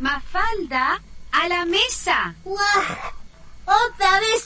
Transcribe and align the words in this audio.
Mafalda, 0.00 1.00
a 1.32 1.48
la 1.48 1.64
mesa. 1.64 2.34
¡Guau! 2.44 2.82
¡Otra 3.64 4.20
vez 4.20 4.43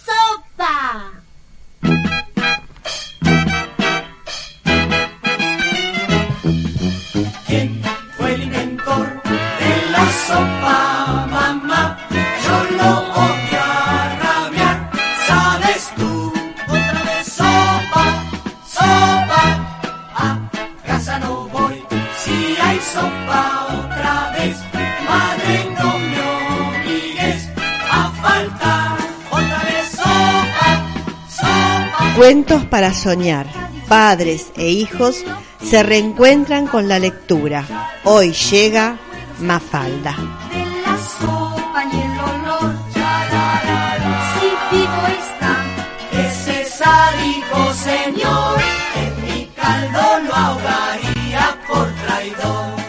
Cuentos 32.18 32.64
para 32.64 32.92
soñar. 32.94 33.46
Padres 33.86 34.50
e 34.56 34.70
hijos 34.70 35.24
se 35.62 35.84
reencuentran 35.84 36.66
con 36.66 36.88
la 36.88 36.98
lectura. 36.98 37.64
Hoy 38.02 38.32
llega 38.32 38.96
Mafalda. 39.38 40.16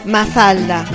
Mafalda, 0.05 0.85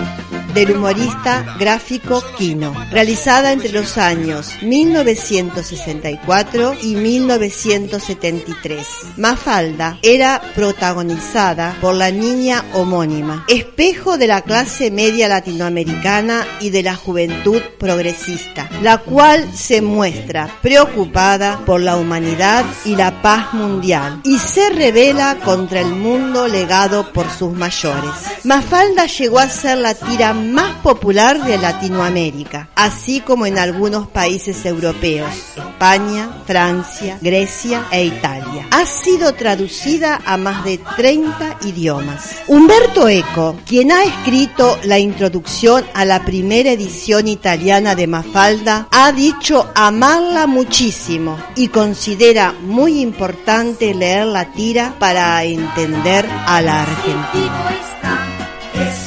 del 0.55 0.77
humorista 0.77 1.57
gráfico 1.59 2.23
Quino, 2.39 2.73
realizada 2.91 3.53
entre 3.53 3.73
los 3.73 3.99
años 3.99 4.53
1964 4.63 6.77
y 6.83 6.95
1973. 6.95 8.87
Mafalda 9.17 9.99
era 10.03 10.41
protagonizada 10.55 11.77
por 11.81 11.97
la 11.97 12.13
niña 12.13 12.65
homónima, 12.73 13.45
espejo 13.49 14.17
de 14.17 14.29
la 14.29 14.43
clase 14.43 14.91
media 14.91 15.29
latinoamericana 15.29 16.47
y 16.61 16.71
de 16.71 16.85
la 16.85 16.95
juventud 16.95 17.61
progresista, 17.79 18.69
la 18.81 18.99
cual 18.99 19.51
se 19.55 19.81
muestra 19.83 20.59
preocupada 20.63 21.61
por 21.67 21.81
la 21.81 21.97
humanidad 21.97 22.65
y 22.85 22.95
la 22.97 23.23
paz 23.23 23.55
mundial 23.55 24.21
y 24.25 24.39
se 24.39 24.71
revela 24.71 25.39
contra 25.45 25.81
el 25.81 25.95
mundo 25.95 26.47
legado 26.47 27.13
por 27.13 27.29
sus 27.31 27.53
mayores. 27.53 28.13
Mafalda 28.45 29.07
llegó 29.07 29.39
a 29.39 29.49
ser 29.49 29.79
la 29.79 29.95
tira 29.95 30.35
más 30.35 30.77
popular 30.83 31.43
de 31.47 31.57
Latinoamérica, 31.57 32.69
así 32.75 33.21
como 33.21 33.47
en 33.47 33.59
algunos 33.59 34.07
países 34.09 34.67
europeos, 34.67 35.31
España, 35.57 36.43
Francia, 36.47 37.17
Grecia 37.23 37.87
e 37.91 38.05
Italia. 38.05 38.67
Ha 38.71 38.85
sido 38.85 39.33
traducida 39.33 40.21
a 40.27 40.37
más 40.37 40.63
de 40.63 40.77
30 40.77 41.61
idiomas. 41.63 42.37
Humberto 42.47 43.09
Eco, 43.09 43.57
quien 43.67 43.91
ha 43.91 44.05
escrito 44.05 44.79
la 44.85 44.99
introducción 44.99 45.83
a 45.95 46.05
la 46.05 46.23
primera 46.23 46.71
edición 46.71 47.29
italiana 47.29 47.95
de 47.95 48.07
Mafalda, 48.09 48.89
ha 48.91 49.11
dicho 49.13 49.71
amarla 49.75 50.47
muchísimo 50.47 51.39
y 51.57 51.69
considera 51.69 52.53
muy 52.53 53.01
importante 53.01 53.95
leer 53.95 54.27
la 54.27 54.53
tira 54.53 54.97
para 54.99 55.43
entender 55.45 56.29
a 56.47 56.61
la 56.61 56.83
Argentina. 56.83 57.84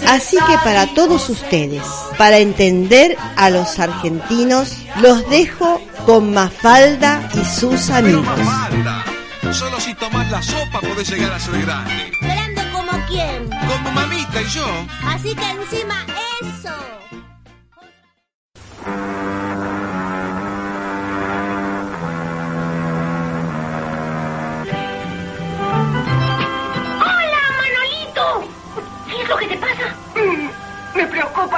Así 0.08 0.38
que 0.48 0.58
para 0.64 0.88
todos 0.94 1.30
ustedes, 1.30 1.84
para 2.18 2.38
entender 2.38 3.18
a 3.36 3.50
los 3.50 3.78
argentinos, 3.78 4.78
los 5.02 5.30
dejo 5.30 5.82
con 6.06 6.34
Mafalda 6.34 7.30
y 7.34 7.44
sus 7.44 7.90
amigos. 7.90 8.26
Mafalda. 8.26 9.04
Solo 9.52 9.80
si 9.80 9.94
tomás 9.96 10.30
la 10.32 10.42
sopa 10.42 10.80
podés 10.82 11.10
llegar 11.10 11.32
a 11.32 11.40
ser 11.40 11.62
grande. 11.62 12.12
¿Grande 12.22 12.62
como 12.72 12.92
quién? 13.08 13.50
Como 13.50 13.92
mamita 13.92 14.42
y 14.42 14.50
yo. 14.50 14.68
Así 15.06 15.36
que 15.36 15.50
encima 15.50 16.06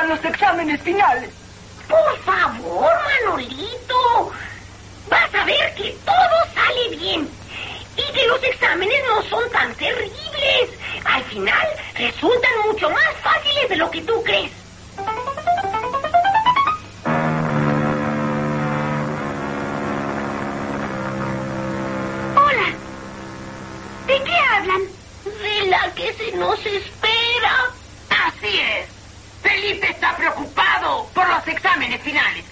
los 0.09 0.25
exámenes 0.25 0.81
finales. 0.81 1.29
Por 1.87 2.17
favor, 2.19 2.91
Manolito. 3.25 4.31
Vas 5.07 5.35
a 5.35 5.45
ver 5.45 5.73
que 5.75 5.95
todo 6.03 6.35
sale 6.55 6.97
bien. 6.97 7.29
Y 7.95 8.13
que 8.13 8.27
los 8.27 8.43
exámenes 8.43 9.03
no 9.07 9.21
son 9.23 9.49
tan 9.51 9.73
terribles. 9.75 10.69
Al 11.05 11.23
final 11.25 11.67
resultan 11.95 12.51
mucho 12.65 12.89
más 12.89 13.15
fáciles 13.21 13.69
de 13.69 13.75
lo 13.75 13.91
que 13.91 14.01
tú 14.01 14.23
crees. 14.23 14.51
Hola. 22.35 22.67
¿De 24.07 24.23
qué 24.23 24.35
hablan? 24.55 24.81
De 25.23 25.67
la 25.67 25.93
que 25.93 26.13
se 26.13 26.31
nos 26.35 26.65
espera. 26.65 27.71
Así 28.09 28.59
es. 28.59 28.78
Preocupado 30.19 31.07
por 31.13 31.29
los 31.29 31.47
exámenes 31.47 32.01
finales. 32.01 32.43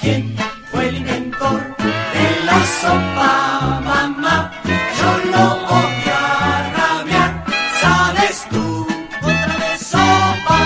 ¿Quién 0.00 0.36
fue 0.70 0.88
el 0.88 0.96
inventor 0.96 1.76
de 1.78 2.44
la 2.44 2.64
sopa, 2.80 3.80
mamá? 3.84 4.52
Yo 4.98 5.30
lo 5.30 5.44
odio 5.78 6.14
a 6.14 6.72
rabiar, 6.76 7.44
¿sabes 7.80 8.46
tú? 8.50 8.86
Otra 9.22 9.56
vez 9.62 9.80
sopa, 9.86 10.58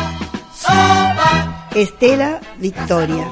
sopa. 0.54 1.68
Estela 1.74 2.40
Victoria. 2.58 3.26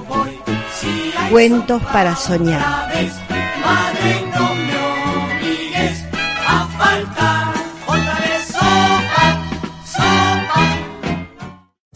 Cuentos 1.30 1.82
para 1.92 2.16
soñar. 2.16 2.88